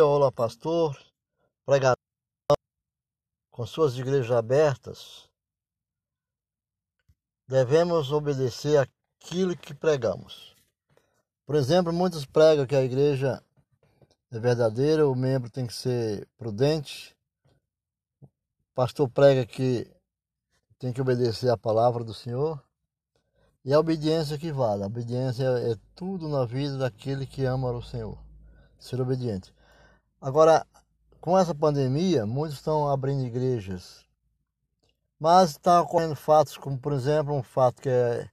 Olá, 0.00 0.30
pastor, 0.30 0.96
pregador, 1.66 1.96
com 3.50 3.66
suas 3.66 3.96
igrejas 3.96 4.30
abertas, 4.30 5.28
devemos 7.48 8.12
obedecer 8.12 8.78
aquilo 8.78 9.56
que 9.56 9.74
pregamos. 9.74 10.54
Por 11.44 11.56
exemplo, 11.56 11.92
muitos 11.92 12.24
pregam 12.24 12.66
que 12.66 12.76
a 12.76 12.84
igreja 12.84 13.42
é 14.30 14.38
verdadeira, 14.38 15.08
o 15.08 15.16
membro 15.16 15.50
tem 15.50 15.66
que 15.66 15.74
ser 15.74 16.28
prudente. 16.36 17.16
O 18.22 18.74
pastor 18.74 19.08
prega 19.08 19.44
que 19.44 19.90
tem 20.78 20.92
que 20.92 21.00
obedecer 21.00 21.50
a 21.50 21.56
palavra 21.56 22.04
do 22.04 22.14
Senhor. 22.14 22.62
E 23.64 23.74
a 23.74 23.80
obediência 23.80 24.38
que 24.38 24.52
vale. 24.52 24.84
A 24.84 24.86
obediência 24.86 25.44
é 25.44 25.76
tudo 25.94 26.28
na 26.28 26.44
vida 26.44 26.78
daquele 26.78 27.26
que 27.26 27.44
ama 27.44 27.72
o 27.72 27.82
Senhor. 27.82 28.16
Ser 28.78 29.00
obediente. 29.00 29.52
Agora, 30.20 30.66
com 31.20 31.38
essa 31.38 31.54
pandemia, 31.54 32.26
muitos 32.26 32.56
estão 32.56 32.88
abrindo 32.88 33.24
igrejas. 33.24 34.04
Mas 35.18 35.50
está 35.50 35.80
ocorrendo 35.80 36.16
fatos, 36.16 36.56
como 36.56 36.76
por 36.76 36.92
exemplo, 36.92 37.32
um 37.34 37.42
fato 37.42 37.80
que 37.80 37.88
é 37.88 38.28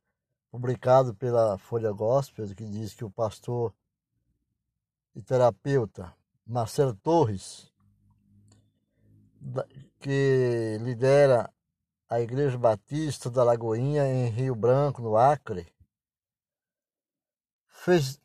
publicado 0.50 1.14
pela 1.14 1.60
Folha 1.60 1.92
Gospel, 1.92 2.48
que 2.56 2.66
diz 2.66 2.94
que 2.96 3.06
o 3.06 3.12
pastor 3.12 3.74
e 5.16 5.22
terapeuta 5.22 6.12
Marcelo 6.46 6.96
Torres, 6.96 7.72
que 10.00 10.80
lidera 10.82 11.52
a 12.10 12.20
Igreja 12.20 12.58
Batista 12.58 13.30
da 13.30 13.44
Lagoinha 13.44 14.08
em 14.08 14.30
Rio 14.30 14.56
Branco, 14.56 15.02
no 15.02 15.18
Acre, 15.18 15.68
fez 17.68 18.20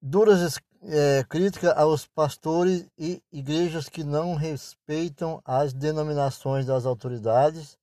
duras 0.00 0.58
é, 0.82 1.24
crítica 1.24 1.72
aos 1.72 2.06
pastores 2.06 2.86
e 2.96 3.22
igrejas 3.32 3.88
que 3.88 4.04
não 4.04 4.34
respeitam 4.34 5.42
as 5.44 5.72
denominações 5.72 6.66
das 6.66 6.86
autoridades, 6.86 7.76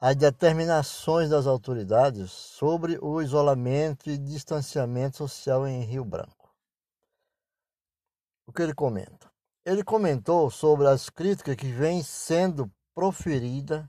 as 0.00 0.16
determinações 0.16 1.30
das 1.30 1.46
autoridades 1.46 2.30
sobre 2.30 2.98
o 3.00 3.20
isolamento 3.20 4.08
e 4.10 4.18
distanciamento 4.18 5.16
social 5.16 5.66
em 5.66 5.82
Rio 5.82 6.04
Branco. 6.04 6.54
O 8.46 8.52
que 8.52 8.62
ele 8.62 8.74
comenta? 8.74 9.30
Ele 9.64 9.84
comentou 9.84 10.50
sobre 10.50 10.86
as 10.86 11.10
críticas 11.10 11.56
que 11.56 11.70
vêm 11.70 12.02
sendo 12.02 12.70
proferidas 12.94 13.84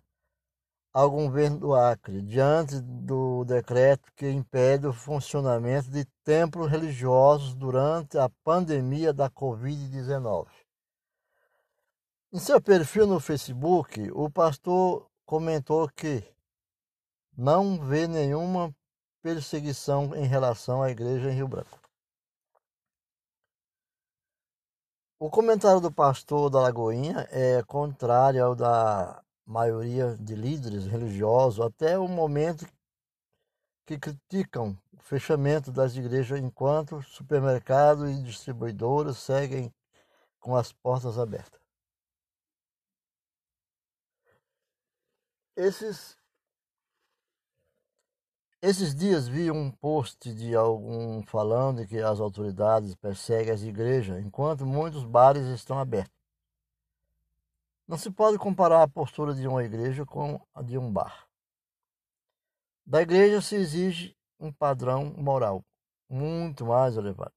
ao 0.92 1.10
governo 1.10 1.60
do 1.60 1.76
Acre, 1.76 2.22
diante 2.22 2.80
do 2.82 3.46
decreto 3.46 4.12
que 4.16 4.30
impede 4.30 4.88
o 4.88 4.94
funcionamento 4.94 5.90
de 5.90 6.06
templos 6.24 6.70
religiosos 6.70 7.54
durante 7.54 8.18
a 8.18 8.30
pandemia 8.44 9.14
da 9.14 9.30
Covid-19. 9.30 10.48
Em 12.32 12.40
seu 12.40 12.62
perfil 12.62 13.08
no 13.08 13.20
Facebook, 13.20 14.12
o 14.12 14.30
pastor 14.30 15.10
comentou 15.26 15.88
que 15.90 16.24
não 17.38 17.80
vê 17.80 18.08
nenhuma 18.08 18.76
perseguição 19.22 20.16
em 20.16 20.26
relação 20.26 20.82
à 20.82 20.90
igreja 20.90 21.32
em 21.32 21.36
Rio 21.36 21.48
Branco. 21.48 21.80
O 25.20 25.30
comentário 25.30 25.82
do 25.82 25.92
pastor 25.92 26.50
da 26.50 26.62
Lagoinha 26.62 27.28
é 27.30 27.62
contrário 27.64 28.44
ao 28.44 28.56
da 28.56 29.22
maioria 29.50 30.16
de 30.18 30.36
líderes 30.36 30.86
religiosos, 30.86 31.60
até 31.66 31.98
o 31.98 32.08
momento 32.08 32.68
que 33.84 33.98
criticam 33.98 34.78
o 34.94 35.02
fechamento 35.02 35.72
das 35.72 35.96
igrejas 35.96 36.40
enquanto 36.40 37.02
supermercados 37.02 38.12
e 38.12 38.22
distribuidores 38.22 39.18
seguem 39.18 39.74
com 40.40 40.56
as 40.56 40.72
portas 40.72 41.18
abertas. 41.18 41.60
Esses 45.56 46.16
esses 48.62 48.94
dias 48.94 49.28
vi 49.28 49.50
um 49.50 49.72
post 49.72 50.32
de 50.34 50.54
algum 50.54 51.24
falando 51.24 51.88
que 51.88 51.98
as 51.98 52.20
autoridades 52.20 52.94
perseguem 52.94 53.54
as 53.54 53.64
igrejas 53.64 54.24
enquanto 54.24 54.66
muitos 54.66 55.04
bares 55.06 55.48
estão 55.48 55.80
abertos. 55.80 56.19
Não 57.90 57.98
se 57.98 58.12
pode 58.12 58.38
comparar 58.38 58.84
a 58.84 58.88
postura 58.88 59.34
de 59.34 59.48
uma 59.48 59.64
igreja 59.64 60.06
com 60.06 60.40
a 60.54 60.62
de 60.62 60.78
um 60.78 60.94
bar. 60.94 61.28
Da 62.86 63.02
igreja 63.02 63.42
se 63.42 63.56
exige 63.56 64.16
um 64.40 64.54
padrão 64.54 65.12
moral 65.18 65.66
muito 66.08 66.68
mais 66.68 66.96
elevado. 66.96 67.34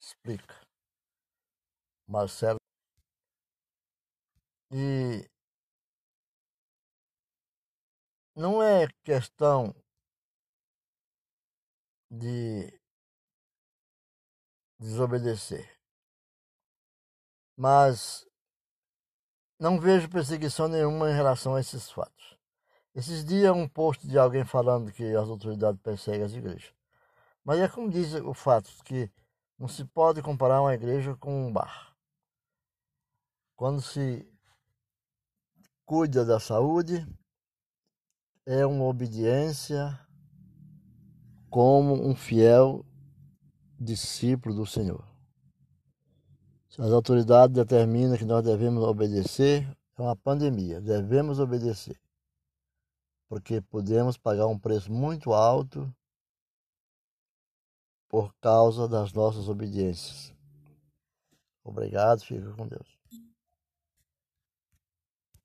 Explica. 0.00 0.58
Marcelo. 2.08 2.58
E 4.72 5.28
não 8.34 8.62
é 8.62 8.88
questão 9.04 9.74
de 12.10 12.72
desobedecer, 14.78 15.78
mas 17.54 18.29
não 19.60 19.78
vejo 19.78 20.08
perseguição 20.08 20.68
nenhuma 20.68 21.10
em 21.10 21.14
relação 21.14 21.54
a 21.54 21.60
esses 21.60 21.90
fatos. 21.90 22.38
Esses 22.94 23.22
dias 23.22 23.54
um 23.54 23.68
post 23.68 24.08
de 24.08 24.18
alguém 24.18 24.42
falando 24.42 24.90
que 24.90 25.14
as 25.14 25.28
autoridades 25.28 25.80
perseguem 25.82 26.22
as 26.22 26.32
igrejas. 26.32 26.72
Mas 27.44 27.60
é 27.60 27.68
como 27.68 27.90
diz 27.90 28.14
o 28.14 28.32
fato 28.32 28.70
que 28.84 29.10
não 29.58 29.68
se 29.68 29.84
pode 29.84 30.22
comparar 30.22 30.62
uma 30.62 30.74
igreja 30.74 31.14
com 31.14 31.46
um 31.46 31.52
bar. 31.52 31.94
Quando 33.54 33.82
se 33.82 34.26
cuida 35.84 36.24
da 36.24 36.40
saúde, 36.40 37.06
é 38.46 38.64
uma 38.64 38.84
obediência 38.84 40.00
como 41.50 42.08
um 42.08 42.16
fiel 42.16 42.86
discípulo 43.78 44.54
do 44.54 44.64
Senhor. 44.64 45.09
Se 46.70 46.80
as 46.80 46.92
autoridades 46.92 47.54
determinam 47.54 48.16
que 48.16 48.24
nós 48.24 48.44
devemos 48.44 48.84
obedecer, 48.84 49.68
é 49.98 50.02
uma 50.02 50.14
pandemia, 50.14 50.80
devemos 50.80 51.40
obedecer. 51.40 52.00
Porque 53.28 53.60
podemos 53.60 54.16
pagar 54.16 54.46
um 54.46 54.58
preço 54.58 54.90
muito 54.92 55.32
alto 55.32 55.92
por 58.08 58.32
causa 58.40 58.86
das 58.88 59.12
nossas 59.12 59.48
obediências. 59.48 60.32
Obrigado, 61.64 62.24
fica 62.24 62.52
com 62.52 62.68
Deus. 62.68 62.99